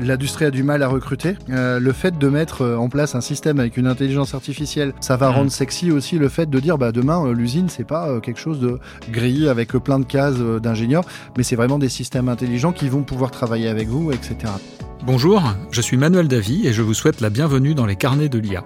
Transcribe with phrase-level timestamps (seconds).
[0.00, 1.36] L'industrie a du mal à recruter.
[1.50, 5.18] Euh, le fait de mettre euh, en place un système avec une intelligence artificielle, ça
[5.18, 5.34] va Mm.
[5.34, 8.60] rendre sexy aussi le fait de dire bah demain euh, l'usine c'est pas quelque chose
[8.60, 8.78] de
[9.10, 11.04] gris avec plein de cases d'ingénieurs,
[11.36, 14.36] mais c'est vraiment des systèmes intelligents qui vont pouvoir travailler avec vous, etc.
[15.04, 18.38] Bonjour, je suis Manuel Davy et je vous souhaite la bienvenue dans les carnets de
[18.38, 18.64] l'IA.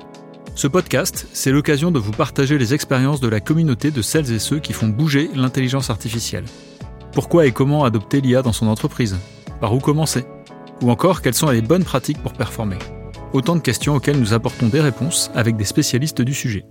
[0.55, 4.39] Ce podcast, c'est l'occasion de vous partager les expériences de la communauté de celles et
[4.39, 6.45] ceux qui font bouger l'intelligence artificielle.
[7.13, 9.17] Pourquoi et comment adopter l'IA dans son entreprise?
[9.61, 10.25] Par où commencer?
[10.83, 12.79] Ou encore, quelles sont les bonnes pratiques pour performer?
[13.33, 16.65] Autant de questions auxquelles nous apportons des réponses avec des spécialistes du sujet.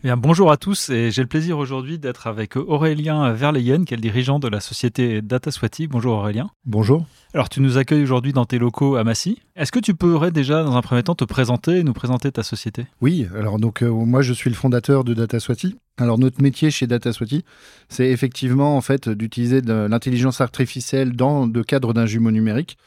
[0.00, 3.94] Eh Bien, bonjour à tous et j'ai le plaisir aujourd'hui d'être avec Aurélien Verleyen, qui
[3.94, 5.88] est le dirigeant de la société DataSwati.
[5.88, 6.50] Bonjour Aurélien.
[6.64, 7.04] Bonjour.
[7.34, 9.42] Alors, tu nous accueilles aujourd'hui dans tes locaux à Massy.
[9.56, 12.44] Est-ce que tu pourrais déjà, dans un premier temps, te présenter et nous présenter ta
[12.44, 12.86] société?
[13.00, 15.76] Oui, alors donc euh, moi je suis le fondateur de DataSwati.
[15.96, 17.44] Alors notre métier chez DataSwati,
[17.88, 22.78] c'est effectivement en fait d'utiliser de l'intelligence artificielle dans le cadre d'un jumeau numérique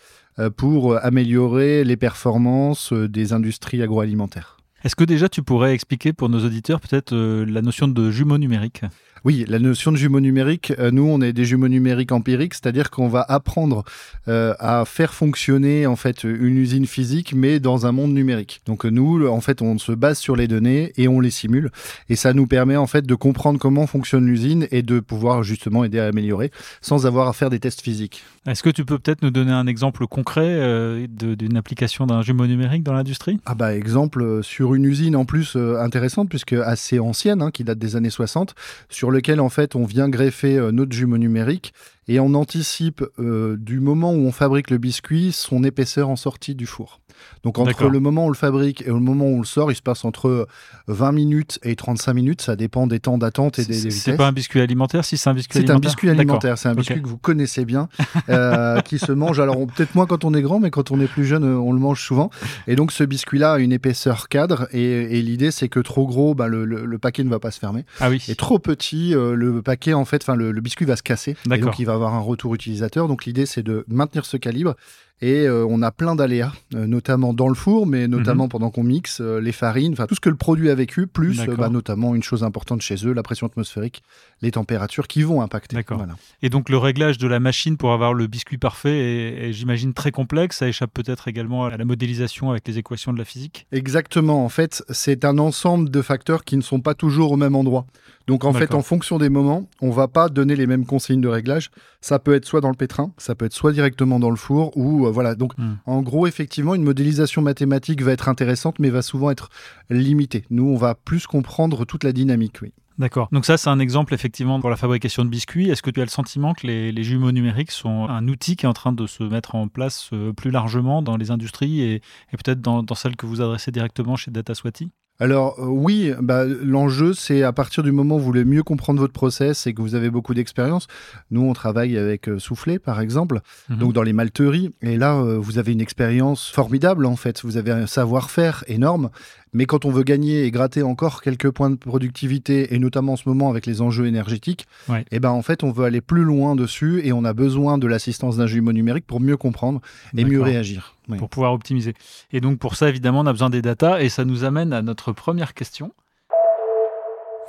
[0.50, 4.58] pour améliorer les performances euh, des industries agroalimentaires.
[4.84, 8.38] Est-ce que déjà tu pourrais expliquer pour nos auditeurs peut-être euh, la notion de jumeau
[8.40, 8.82] numérique?
[9.24, 12.90] Oui, la notion de jumeau numérique, euh, nous on est des jumeaux numériques empiriques, c'est-à-dire
[12.90, 13.84] qu'on va apprendre
[14.28, 18.62] euh, à faire fonctionner en fait une usine physique mais dans un monde numérique.
[18.66, 21.70] Donc nous en fait on se base sur les données et on les simule
[22.10, 25.84] et ça nous permet en fait de comprendre comment fonctionne l'usine et de pouvoir justement
[25.84, 26.50] aider à améliorer
[26.82, 28.24] sans avoir à faire des tests physiques.
[28.48, 32.48] Est-ce que tu peux peut-être nous donner un exemple concret euh, d'une application d'un jumeau
[32.48, 33.40] numérique dans l'industrie?
[33.46, 37.78] Ah bah exemple sur une usine en plus intéressante puisque assez ancienne hein, qui date
[37.78, 38.56] des années 60
[38.90, 41.74] sur lequel en fait on vient greffer euh, notre jumeau numérique
[42.08, 46.56] et on anticipe euh, du moment où on fabrique le biscuit son épaisseur en sortie
[46.56, 47.01] du four.
[47.44, 49.72] Donc entre le moment où on le fabrique et le moment où on le sort,
[49.72, 50.48] il se passe entre
[50.88, 53.96] 20 minutes et 35 minutes, ça dépend des temps d'attente et des, vitesses.
[54.04, 56.70] c'est pas un biscuit alimentaire Si c'est un biscuit C'est un alimentaire biscuit alimentaire, c'est
[56.70, 57.90] un biscuit que vous connaissez bien,
[58.30, 59.40] euh, qui se mange.
[59.40, 61.74] Alors peut-être moins quand on est grand, mais quand on est plus jeune, euh, on
[61.74, 62.30] le mange souvent.
[62.68, 66.36] Et donc ce biscuit-là a une épaisseur cadre, et, et l'idée c'est que trop gros,
[66.36, 67.86] bah, le, le- le paquet ne va pas se fermer.
[68.00, 68.24] Ah oui.
[68.28, 71.36] Et trop petit, euh, le paquet en fait, enfin le, le biscuit va se casser.
[71.52, 73.08] Et donc il va avoir un retour utilisateur.
[73.08, 74.76] Donc l'idée c'est de maintenir ce calibre.
[75.24, 78.84] Et euh, on a plein d'aléas, euh, notamment dans le four, mais notamment pendant qu'on
[78.84, 82.16] mixe euh, les farines, enfin tout ce que le produit a vécu, plus bah, notamment
[82.16, 84.02] une chose importante chez eux, la pression atmosphérique,
[84.42, 85.76] les températures qui vont impacter.
[85.76, 85.98] D'accord.
[85.98, 86.16] Voilà.
[86.42, 89.94] Et donc le réglage de la machine pour avoir le biscuit parfait est, est, j'imagine,
[89.94, 90.58] très complexe.
[90.58, 93.68] Ça échappe peut-être également à la modélisation avec les équations de la physique.
[93.72, 94.44] Exactement.
[94.44, 97.86] En fait, c'est un ensemble de facteurs qui ne sont pas toujours au même endroit.
[98.28, 101.28] Donc, en fait, en fonction des moments, on va pas donner les mêmes consignes de
[101.28, 101.72] réglage.
[102.02, 104.76] Ça peut être soit dans le pétrin, ça peut être soit directement dans le four,
[104.78, 105.36] ou voilà.
[105.36, 105.76] Donc, Hmm.
[105.86, 109.50] en gros, effectivement, une modélisation mathématique va être intéressante, mais va souvent être
[109.90, 110.46] limitée.
[110.50, 112.58] Nous, on va plus comprendre toute la dynamique.
[112.62, 112.72] Oui.
[112.98, 113.30] D'accord.
[113.32, 115.70] Donc ça, c'est un exemple effectivement pour la fabrication de biscuits.
[115.70, 118.66] Est-ce que tu as le sentiment que les, les jumeaux numériques sont un outil qui
[118.66, 121.96] est en train de se mettre en place euh, plus largement dans les industries et,
[121.96, 124.92] et peut-être dans, dans celles que vous adressez directement chez DataSwati
[125.22, 129.00] Alors euh, oui, bah, l'enjeu c'est à partir du moment où vous voulez mieux comprendre
[129.00, 130.88] votre process et que vous avez beaucoup d'expérience.
[131.30, 133.40] Nous on travaille avec euh, Soufflé par exemple,
[133.70, 133.78] Mhm.
[133.78, 134.74] donc dans les malteries.
[134.82, 137.44] Et là euh, vous avez une expérience formidable en fait.
[137.44, 139.12] Vous avez un savoir-faire énorme.
[139.54, 143.16] Mais quand on veut gagner et gratter encore quelques points de productivité et notamment en
[143.18, 145.04] ce moment avec les enjeux énergétiques, Ouais.
[145.12, 147.86] et ben en fait on veut aller plus loin dessus et on a besoin de
[147.86, 149.82] l'assistance d'un jumeau numérique pour mieux comprendre
[150.18, 150.96] et mieux réagir.
[151.10, 151.18] Oui.
[151.18, 151.94] pour pouvoir optimiser.
[152.32, 154.82] Et donc pour ça, évidemment, on a besoin des datas et ça nous amène à
[154.82, 155.92] notre première question.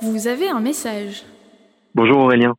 [0.01, 1.23] Vous avez un message.
[1.95, 2.55] Bonjour Aurélien.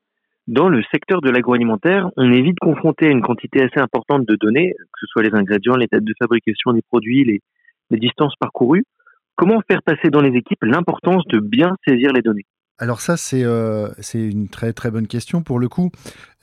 [0.47, 4.37] Dans le secteur de l'agroalimentaire, on est vite confronté à une quantité assez importante de
[4.37, 7.43] données, que ce soit les ingrédients, les dates de fabrication des produits, les,
[7.91, 8.85] les distances parcourues.
[9.37, 12.47] Comment faire passer dans les équipes l'importance de bien saisir les données
[12.79, 15.91] Alors ça, c'est euh, c'est une très très bonne question pour le coup.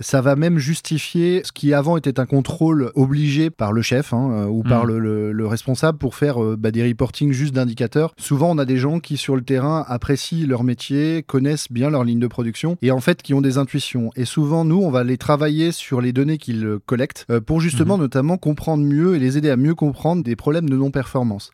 [0.02, 4.32] Ça va même justifier ce qui avant était un contrôle obligé par le chef hein,
[4.32, 4.88] euh, ou par Mhm.
[4.90, 8.14] le, le- le responsable pour faire euh, bah, des reportings juste d'indicateurs.
[8.18, 12.04] Souvent, on a des gens qui sur le terrain apprécient leur métier, connaissent bien leur
[12.04, 14.10] ligne de production et en fait qui ont des intuitions.
[14.18, 17.98] Et souvent, nous, on va les travailler sur les données qu'ils collectent euh, pour justement
[17.98, 21.52] notamment comprendre mieux et les aider à mieux comprendre des problèmes de non-performance.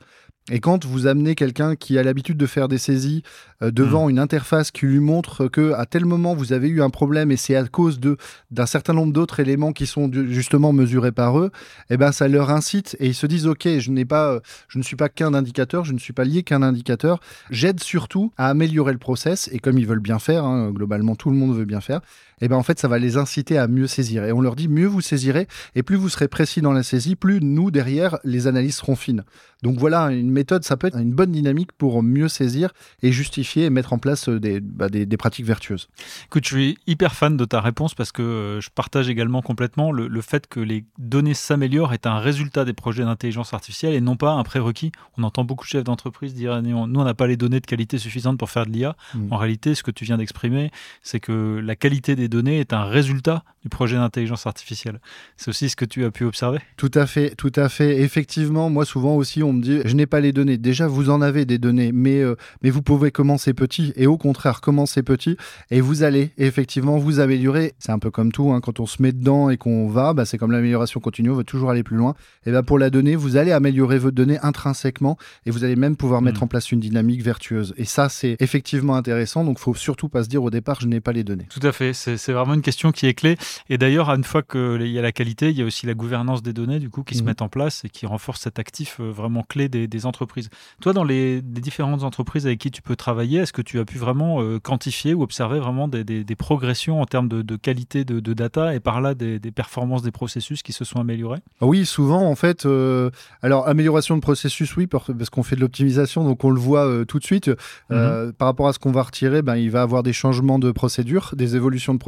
[0.49, 3.21] Et quand vous amenez quelqu'un qui a l'habitude de faire des saisies
[3.61, 6.89] euh, devant une interface qui lui montre que à tel moment vous avez eu un
[6.89, 8.15] problème et c'est à cause de
[8.49, 11.51] d'un certain nombre d'autres éléments qui sont justement mesurés par eux,
[11.89, 14.39] eh ben ça leur incite et ils se disent ok je n'ai pas euh,
[14.69, 17.19] je ne suis pas qu'un indicateur, je ne suis pas lié qu'un indicateur.
[17.49, 21.29] J'aide surtout à améliorer le process et comme ils veulent bien faire, hein, globalement tout
[21.29, 21.99] le monde veut bien faire,
[22.41, 24.23] et ben en fait ça va les inciter à mieux saisir.
[24.25, 27.15] Et on leur dit mieux vous saisirez et plus vous serez précis dans la saisie,
[27.15, 29.23] plus nous derrière les analyses seront fines.
[29.63, 33.65] Donc voilà, une méthode, ça peut être une bonne dynamique pour mieux saisir et justifier
[33.65, 35.89] et mettre en place euh, bah, des, des, pratiques vertueuses.
[36.25, 39.91] Écoute, je suis hyper fan de ta réponse parce que euh, je partage également complètement
[39.91, 44.01] le, le fait que les données s'améliorent est un résultat des projets d'intelligence artificielle et
[44.01, 44.91] non pas un prérequis.
[45.17, 47.65] On entend beaucoup de chefs d'entreprise dire ah, nous, on n'a pas les données de
[47.65, 48.95] qualité suffisante pour faire de l'IA.
[49.15, 49.33] Mm.
[49.33, 52.85] En réalité, ce que tu viens d'exprimer, c'est que la qualité des données est un
[52.85, 54.99] résultat du projet d'intelligence artificielle.
[55.35, 56.59] C'est aussi ce que tu as pu observer?
[56.77, 58.01] Tout à fait, tout à fait.
[58.01, 60.57] Effectivement, moi souvent aussi, on me dit, je n'ai pas les données.
[60.57, 63.93] Déjà, vous en avez des données, mais, euh, mais vous pouvez commencer petit.
[63.95, 65.37] Et au contraire, commencer petit.
[65.71, 67.73] Et vous allez effectivement vous améliorer.
[67.79, 68.61] C'est un peu comme tout, hein.
[68.61, 71.43] quand on se met dedans et qu'on va, bah, c'est comme l'amélioration continue, on veut
[71.43, 72.15] toujours aller plus loin.
[72.45, 75.95] Et bah, pour la donnée, vous allez améliorer votre donnée intrinsèquement et vous allez même
[75.95, 76.45] pouvoir mettre hmm.
[76.45, 77.73] en place une dynamique vertueuse.
[77.77, 79.43] Et ça, c'est effectivement intéressant.
[79.43, 81.47] Donc, faut surtout pas se dire au départ, je n'ai pas les données.
[81.49, 81.93] Tout à fait.
[81.93, 83.37] C'est vraiment une question qui est clé.
[83.69, 86.41] Et d'ailleurs, une fois qu'il y a la qualité, il y a aussi la gouvernance
[86.43, 87.25] des données, du coup, qui se hmm.
[87.25, 90.49] mettent en place et qui renforce cet actif euh, vraiment clé des, entreprises.
[90.81, 93.97] Toi, dans les, différentes entreprises avec qui tu peux travailler, est-ce que tu as pu
[93.97, 98.79] vraiment euh, quantifier ou observer vraiment des, progressions en termes de, qualité de, data et
[98.79, 102.65] par là des, performances des processus qui se sont améliorés Oui, souvent en fait.
[102.65, 103.09] Euh,
[103.41, 107.05] alors amélioration de processus, oui, parce qu'on fait de l'optimisation, donc on le voit euh,
[107.05, 107.49] tout de suite.
[107.89, 108.33] Mhm.
[108.37, 111.33] Par rapport à ce qu'on va retirer, ben, il va avoir des changements de procédure,
[111.35, 112.06] des évolutions de procédure,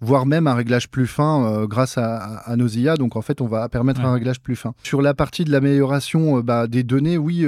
[0.00, 2.96] voire même un réglage plus fin grâce à, nos IA.
[2.96, 4.74] Donc en fait, on va permettre un réglage plus fin.
[4.82, 7.46] Sur la partie de l'amélioration bah, des données, oui,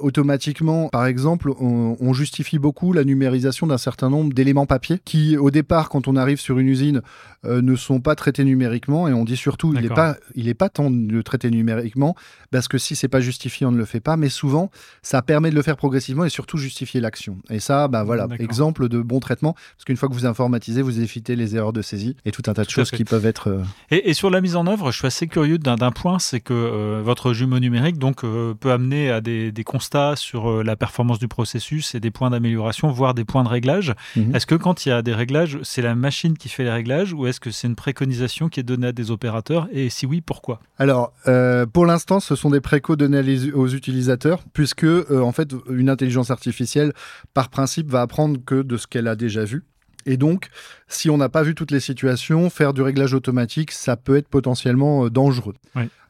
[0.00, 5.50] automatiquement, par exemple, on, justifie beaucoup la numérisation d'un certain nombre d'éléments papier qui, au
[5.50, 7.02] départ, quand on arrive sur une usine,
[7.44, 9.08] euh, ne sont pas traités numériquement.
[9.08, 12.16] Et on dit surtout, il n'est pas, il est pas temps de le traiter numériquement
[12.50, 14.16] parce que si c'est pas justifié, on ne le fait pas.
[14.16, 14.70] Mais souvent,
[15.02, 17.38] ça permet de le faire progressivement et surtout justifier l'action.
[17.50, 21.00] Et ça, bah voilà, exemple de bon traitement, parce qu'une fois que vous informatisez, vous
[21.26, 23.48] les erreurs de saisie et tout un tas de choses qui peuvent être.
[23.48, 26.54] Euh, et, sur la mise en œuvre, je suis assez curieux d'un point, c'est que
[26.54, 31.28] euh, votre jumeau numérique donc peut amener à des, des constats sur la performance du
[31.28, 33.94] processus et des points d'amélioration, voire des points de réglage.
[34.16, 34.34] Mhm.
[34.34, 37.12] Est-ce que quand il y a des réglages, c'est la machine qui fait les réglages
[37.12, 39.68] ou est-ce que c'est une préconisation qui est donnée à des opérateurs?
[39.72, 40.60] Et si oui, pourquoi?
[40.78, 43.18] Alors, euh, pour l'instant, ce sont des précos donnés
[43.52, 46.92] aux utilisateurs, puisque euh, en fait, une intelligence artificielle,
[47.34, 49.64] par principe, va apprendre que de ce qu'elle a déjà vu.
[50.08, 50.48] Et donc,
[50.88, 54.28] si on n'a pas vu toutes les situations, faire du réglage automatique, ça peut être
[54.28, 55.54] potentiellement euh, dangereux.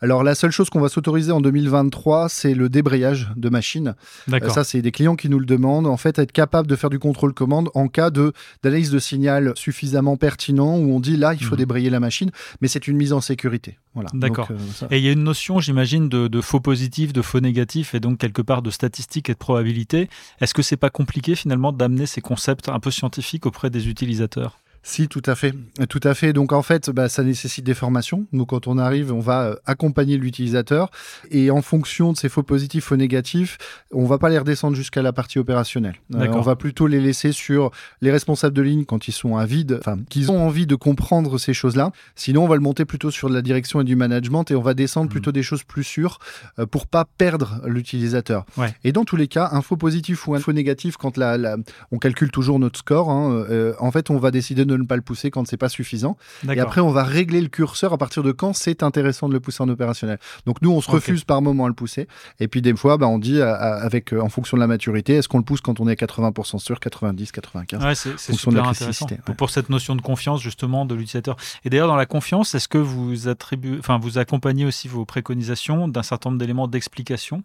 [0.00, 3.97] Alors la seule chose qu'on va s'autoriser en 2023, c'est le débrayage de machines.
[4.33, 5.89] Euh, ça, c'est des clients qui nous le demandent.
[5.89, 10.17] En fait, être capable de faire du contrôle commande en cas d'analyse de signal suffisamment
[10.17, 11.59] pertinent où on dit là, il faut mhm.
[11.59, 12.31] débrayer la machine,
[12.61, 13.79] mais c'est une mise en sécurité.
[13.95, 14.11] Voilà.
[14.15, 14.49] D'accord.
[14.53, 17.97] Euh, et il y a une notion, j'imagine, de, de, faux positif, de faux négatif,
[17.97, 20.09] et donc quelque part de statistique et de probabilité.
[20.41, 24.58] Est-ce que c'est pas compliqué finalement d'amener ces concepts un peu scientifiques auprès des utilisateurs
[24.88, 25.52] si, tout à fait.
[25.90, 26.32] Tout à fait.
[26.32, 28.26] Donc, en fait, bah, ça nécessite des formations.
[28.32, 30.90] Nous, quand on arrive, on va euh, accompagner l'utilisateur.
[31.31, 33.58] Et en fonction de ces faux positifs, faux négatifs,
[33.93, 35.96] on va pas les redescendre jusqu'à la partie opérationnelle.
[36.14, 37.70] Euh, on va plutôt les laisser sur
[38.00, 41.52] les responsables de ligne quand ils sont avides, enfin, qu'ils ont envie de comprendre ces
[41.52, 41.93] choses-là.
[42.17, 44.73] Sinon, on va le monter plutôt sur la direction et du management et on va
[44.73, 45.12] descendre mmh.
[45.12, 46.19] plutôt des choses plus sûres
[46.58, 48.46] euh, pour pas perdre l'utilisateur.
[48.85, 51.58] Et dans tous les cas, un faux positif ou un faux négatif, quand la,
[51.93, 53.44] on calcule toujours notre score, hein,
[53.79, 56.17] en fait, on va décider de ne pas le pousser quand c'est pas suffisant.
[56.49, 59.41] Et après, on va régler le curseur à partir de quand c'est intéressant de le
[59.41, 60.19] pousser en opérationnel.
[60.47, 62.09] Donc nous, on se refuse par moment à le pousser.
[62.41, 65.29] Et puis des fois, bah, on dit avec euh, en fonction de la maturité, est-ce
[65.29, 69.07] qu'on le pousse quand on est à 80% sûr, 90, 95 ouais, C'est super intéressant
[69.37, 71.37] pour cette notion de confiance justement de l'utilisateur.
[71.65, 75.88] Et d'ailleurs, dans la confiance, est-ce que vous attribuez, enfin, vous accompagnez aussi vos préconisations
[75.88, 77.43] d'un certain nombre d'éléments d'explication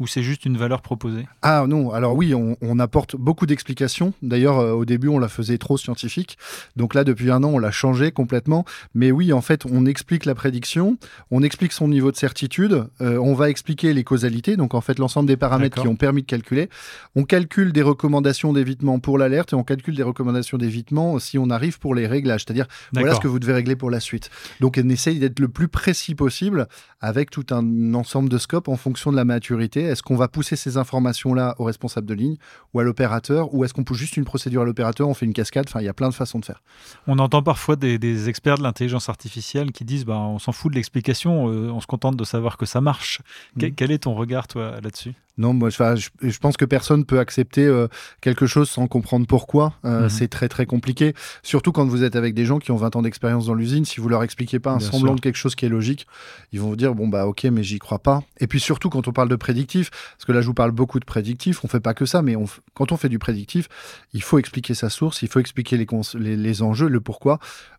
[0.00, 1.28] ou c'est juste une valeur proposée?
[1.42, 4.14] Ah non, alors oui, on, apporte beaucoup d'explications.
[4.22, 6.38] D'ailleurs, euh, au début, on la faisait trop scientifique.
[6.74, 8.64] Donc là, depuis un an, on l'a changé complètement.
[8.94, 10.96] Mais oui, en fait, on explique la prédiction,
[11.30, 14.98] on explique son niveau de certitude, euh, on va expliquer les causalités, donc en fait
[14.98, 16.70] l'ensemble des paramètres qui ont permis de calculer.
[17.14, 21.50] On calcule des recommandations d'évitement pour l'alerte et on calcule des recommandations d'évitement si on
[21.50, 22.44] arrive pour les réglages.
[22.46, 24.30] C'est-à-dire, voilà ce que vous devez régler pour la suite.
[24.60, 26.66] Donc on essaye d'être le plus précis possible
[27.00, 30.56] avec tout un ensemble de scopes en fonction de la maturité est-ce qu'on va pousser
[30.56, 32.36] ces informations-là au responsable de ligne
[32.72, 35.32] ou à l'opérateur Ou est-ce qu'on pousse juste une procédure à l'opérateur, on fait une
[35.32, 36.62] cascade Enfin, il y a plein de façons de faire.
[37.06, 40.76] On entend parfois des, experts de l'intelligence artificielle qui disent bah, on s'en fout de
[40.76, 43.20] l'explication, euh, on se contente de savoir que ça marche.
[43.56, 43.70] Mmh.
[43.76, 45.14] Quel est ton regard, toi, là-dessus?
[45.38, 47.88] Non, moi, je, pense que personne peut accepter euh,
[48.20, 49.74] quelque chose sans comprendre pourquoi.
[49.84, 50.10] Euh, mhm.
[50.10, 51.14] C'est très très compliqué.
[51.42, 53.84] Surtout quand vous êtes avec des gens qui ont 20 ans d'expérience dans l'usine.
[53.84, 56.06] Si vous leur expliquez pas un semblant de quelque chose qui est logique,
[56.52, 58.22] ils vont vous dire bon bah ok, mais j'y crois pas.
[58.38, 61.00] Et puis surtout quand on parle de prédictif, parce que là je vous parle beaucoup
[61.00, 62.36] de prédictif, on fait pas que ça, mais
[62.74, 63.68] quand on fait du prédictif,
[64.12, 67.38] il faut expliquer sa source, il faut expliquer les, les, enjeux, le pourquoi.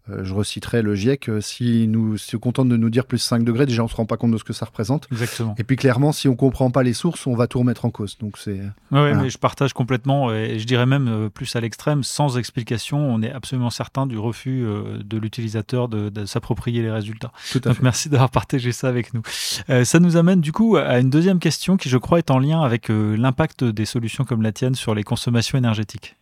[0.10, 1.30] Euh, je reciterai le GIEC.
[1.42, 4.18] si nous se contente de nous dire plus 5 degrés, déjà on se rend pas
[4.18, 5.08] compte de ce que ça représente.
[5.12, 5.56] Exactement.
[5.58, 8.18] Et puis clairement, si on comprend pas les sources, on va tout remettre en cause.
[8.20, 8.60] Donc c'est.
[8.92, 12.98] Oui, mais je partage complètement, et je dirais même euh, plus à l'extrême, sans explication,
[12.98, 17.32] on est absolument certain du refus euh, de l'utilisateur de, s'approprier les résultats.
[17.52, 19.22] Tout à Donc merci d'avoir partagé ça avec nous.
[19.70, 22.40] Euh, ça nous amène du coup à une deuxième question qui, je crois, est en
[22.40, 26.16] lien avec l'impact des solutions comme la tienne sur les consommations énergétiques.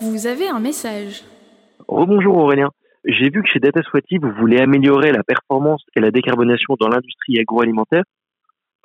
[0.00, 1.22] Vous avez un message.
[1.90, 2.70] Rebonjour Aurélien.
[3.04, 7.40] J'ai vu que chez DataSwati, vous voulez améliorer la performance et la décarbonation dans l'industrie
[7.40, 8.04] agroalimentaire.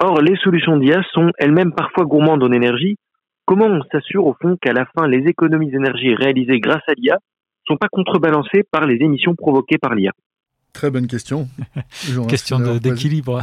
[0.02, 2.98] Or, les solutions d'IA sont elles-mêmes parfois gourmandes en énergie.
[3.46, 7.20] Comment on s'assure au fond qu'à la fin, les économies d'énergie réalisées grâce à l'IA
[7.68, 10.12] sont pas contrebalancées par les émissions provoquées par l'IA
[10.76, 11.48] Très bonne question.
[12.28, 13.42] question d'équilibre.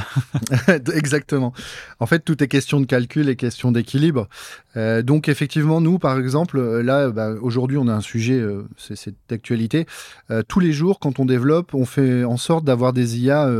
[0.94, 1.54] Exactement.
[1.98, 4.28] En fait, tout est question de calcul et question d'équilibre.
[4.76, 8.68] Euh, donc, effectivement, nous, par exemple, euh, là, bah, aujourd'hui, on a un sujet, euh,
[8.76, 9.86] c'est d'actualité.
[10.46, 13.50] tous les jours, quand on développe, on fait en sorte d'avoir des IA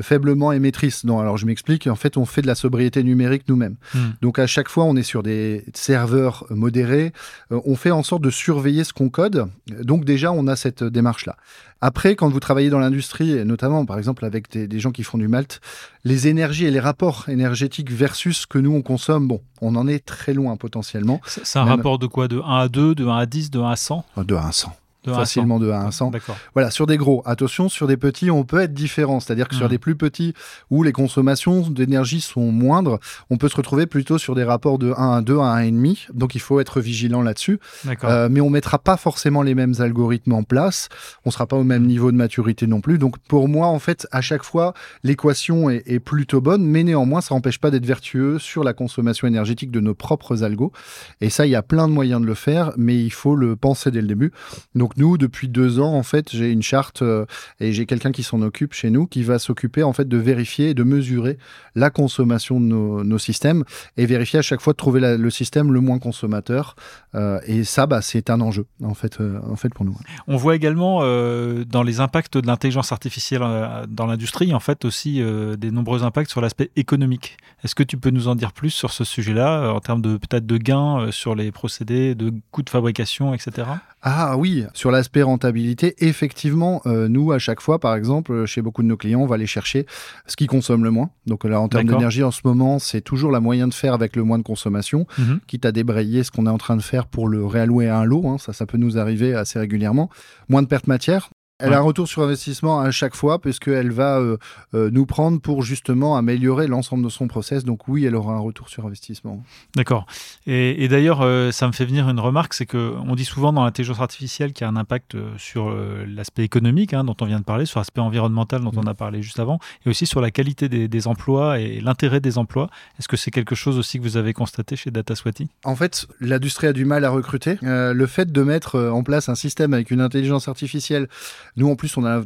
[0.00, 1.04] faiblement émettrices.
[1.04, 1.86] Non, alors je m'explique.
[1.86, 3.76] En fait, on fait de la sobriété numérique nous-mêmes.
[3.94, 4.10] Hmm.
[4.20, 7.12] Donc, à chaque fois, on est sur des serveurs modérés.
[7.50, 9.46] on fait en sorte de surveiller ce qu'on code.
[9.68, 11.36] Donc, déjà, on a cette démarche-là.
[11.84, 15.18] Après, quand vous travaillez dans l'industrie, et notamment par exemple avec des, gens qui font
[15.18, 15.60] du malt,
[16.04, 19.86] les énergies et les rapports énergétiques versus ce que nous on consomme, bon, on en
[19.86, 21.20] est très loin potentiellement.
[21.26, 22.28] C'est un rapport de quoi?
[22.28, 24.52] De 1 à 2, de 1 à 10, de 1 à 100 De 1 à
[24.52, 24.72] 100
[25.04, 26.12] facilement de 1 à 100.
[26.54, 27.22] Voilà, sur des gros.
[27.26, 29.20] Attention, sur des petits, on peut être différent.
[29.20, 29.70] C'est-à-dire que sur mmh.
[29.70, 30.34] des plus petits,
[30.70, 32.98] où les consommations d'énergie sont moindres,
[33.30, 36.12] on peut se retrouver plutôt sur des rapports de 1 à 2 à 1,5.
[36.12, 37.58] Donc il faut être vigilant là-dessus.
[38.04, 40.88] Euh, mais on mettra pas forcément les mêmes algorithmes en place.
[41.24, 42.98] On sera pas au même niveau de maturité non plus.
[42.98, 47.20] Donc pour moi, en fait, à chaque fois, l'équation est, est, plutôt bonne, mais néanmoins,
[47.20, 50.72] ça n'empêche pas d'être vertueux sur la consommation énergétique de nos propres algos.
[51.20, 53.56] Et ça, il y a plein de moyens de le faire, mais il faut le
[53.56, 54.32] penser dès le début.
[54.74, 57.24] Donc nous, depuis deux ans, en fait, j'ai une charte euh,
[57.60, 60.70] et j'ai quelqu'un qui s'en occupe chez nous qui va s'occuper en fait de vérifier
[60.70, 61.38] et de mesurer
[61.74, 63.64] la consommation de nos, systèmes
[63.96, 66.76] et vérifier à chaque fois de trouver le système le moins consommateur.
[67.14, 69.96] Euh, et ça, bah, c'est un enjeu en fait, euh, en fait pour nous.
[70.26, 73.42] On voit également dans les impacts de l'intelligence artificielle
[73.88, 75.22] dans l'industrie, en fait aussi
[75.58, 77.36] des nombreux impacts sur l'aspect économique.
[77.64, 80.46] Est-ce que tu peux nous en dire plus sur ce sujet-là en termes de peut-être
[80.46, 83.68] de gains sur les procédés, de coûts de fabrication, etc.
[84.02, 88.82] Ah oui, sur l'aspect rentabilité, effectivement, euh, nous, à chaque fois, par exemple, chez beaucoup
[88.82, 89.86] de nos clients, on va aller chercher
[90.26, 91.10] ce qui consomme le moins.
[91.24, 94.16] Donc là, en termes d'énergie, en ce moment, c'est toujours la moyen de faire avec
[94.16, 95.38] le moins de consommation, mhm.
[95.46, 98.04] quitte à débrayer ce qu'on est en train de faire pour le réallouer à un
[98.04, 98.26] lot.
[98.26, 98.38] Hein.
[98.38, 100.10] ça, ça peut nous arriver assez régulièrement.
[100.48, 101.30] Moins de pertes matière,
[101.62, 104.36] elle a un retour sur investissement à chaque fois, puisqu'elle va euh,
[104.74, 107.64] euh, nous prendre pour justement améliorer l'ensemble de son process.
[107.64, 109.42] Donc oui, elle aura un retour sur investissement.
[109.76, 110.06] D'accord.
[110.46, 114.00] Et, d'ailleurs, euh, ça me fait venir une remarque, c'est qu'on dit souvent dans l'intelligence
[114.00, 115.74] artificielle qu'il y a un impact sur
[116.06, 118.88] l'aspect économique, hein, dont on vient de parler, sur l'aspect environnemental dont on mm.
[118.88, 122.68] a parlé juste avant, et aussi sur la qualité des, emplois et l'intérêt des emplois.
[122.98, 126.68] Est-ce que c'est quelque chose aussi que vous avez constaté chez DataSwati En fait, l'industrie
[126.68, 127.58] a du mal à recruter.
[127.62, 131.08] le fait de mettre en place un système avec une intelligence artificielle
[131.56, 132.22] nous, en plus, on a,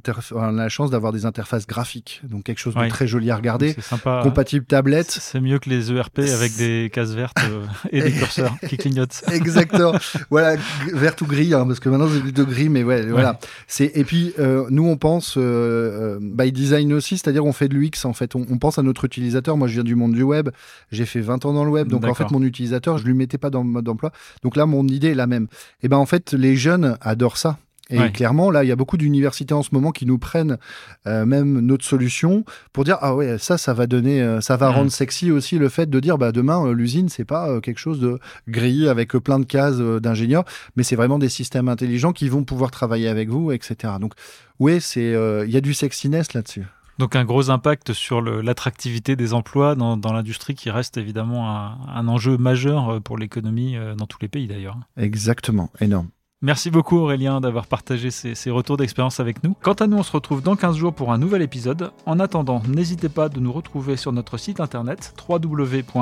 [0.52, 3.72] la chance d'avoir des interfaces graphiques, donc quelque chose de très joli à regarder.
[3.72, 4.20] C'est sympa.
[4.22, 5.10] Compatible tablette.
[5.10, 9.24] C'est mieux que les ERP avec des cases vertes euh, et des curseurs qui clignotent.
[9.32, 9.94] Exactement.
[10.30, 10.56] voilà,
[10.92, 13.40] verte ou gris, hein, parce que maintenant c'est plutôt gris, mais ouais, voilà.
[13.66, 17.74] C'est et puis euh, nous, on pense euh, by design aussi, c'est-à-dire on fait de
[17.74, 18.36] l'UX en fait.
[18.36, 19.56] On, pense à notre utilisateur.
[19.56, 20.50] Moi, je viens du monde du web.
[20.92, 23.38] J'ai fait 20 ans dans le web, donc en fait, mon utilisateur, je lui mettais
[23.38, 24.12] pas dans le mode d'emploi.
[24.44, 25.48] Donc là, mon idée est la même.
[25.82, 27.58] Et ben en fait, les jeunes adorent ça.
[27.88, 30.58] Et clairement, là, il y a beaucoup d'universités en ce moment qui nous prennent
[31.06, 34.70] euh, même notre solution pour dire ah ouais, ça, ça va donner, euh, ça va
[34.70, 38.00] rendre sexy aussi le fait de dire bah demain euh, l'usine c'est pas quelque chose
[38.00, 42.42] de gris avec plein de cases d'ingénieurs, mais c'est vraiment des systèmes intelligents qui vont
[42.42, 43.94] pouvoir travailler avec vous, etc.
[44.00, 44.14] Donc
[44.58, 45.12] oui, c'est
[45.46, 46.64] il y a du sexiness là-dessus.
[46.98, 51.78] Donc un gros impact sur l'attractivité des emplois dans, dans l'industrie qui reste évidemment un,
[51.94, 54.78] un enjeu majeur pour l'économie dans tous les pays d'ailleurs.
[54.96, 56.08] Exactement, énorme.
[56.42, 59.54] Merci beaucoup Aurélien d'avoir partagé ces, retours d'expérience avec nous.
[59.62, 61.92] Quant à nous, on se retrouve dans 15 jours pour un nouvel épisode.
[62.04, 65.96] En attendant, n'hésitez pas de nous retrouver sur notre site internet www.iahdf.org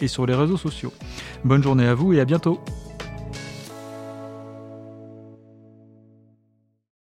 [0.00, 0.92] et sur les réseaux sociaux.
[1.44, 2.58] Bonne journée à vous et à bientôt